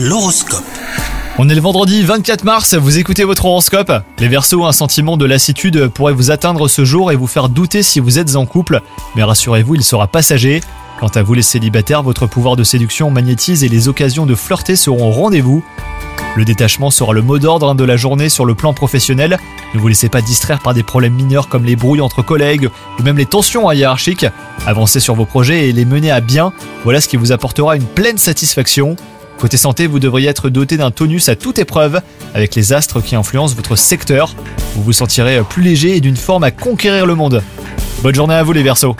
[0.00, 0.62] L'horoscope.
[1.38, 3.90] On est le vendredi 24 mars, vous écoutez votre horoscope?
[4.20, 7.82] Les Verseaux, un sentiment de lassitude pourrait vous atteindre ce jour et vous faire douter
[7.82, 8.80] si vous êtes en couple,
[9.16, 10.60] mais rassurez-vous, il sera passager.
[11.00, 14.76] Quant à vous les célibataires, votre pouvoir de séduction magnétise et les occasions de flirter
[14.76, 15.64] seront au rendez-vous.
[16.36, 19.36] Le détachement sera le mot d'ordre de la journée sur le plan professionnel.
[19.74, 22.70] Ne vous laissez pas distraire par des problèmes mineurs comme les brouilles entre collègues
[23.00, 24.26] ou même les tensions hiérarchiques.
[24.64, 26.52] Avancez sur vos projets et les mener à bien.
[26.84, 28.94] Voilà ce qui vous apportera une pleine satisfaction.
[29.38, 32.00] Côté santé, vous devriez être doté d'un tonus à toute épreuve
[32.34, 34.34] avec les astres qui influencent votre secteur.
[34.74, 37.42] Vous vous sentirez plus léger et d'une forme à conquérir le monde.
[38.02, 38.96] Bonne journée à vous les Verseaux